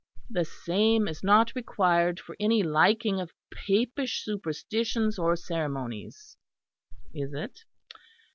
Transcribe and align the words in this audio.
'The 0.31 0.43
same 0.45 1.07
is 1.07 1.23
not 1.23 1.53
required 1.53 2.19
for 2.19 2.35
any 2.39 2.63
liking 2.63 3.19
of 3.19 3.35
Papish 3.53 4.23
Superstitions 4.25 5.19
or 5.19 5.35
Ceremonies 5.35 6.37
(is 7.13 7.35
it?) 7.35 7.65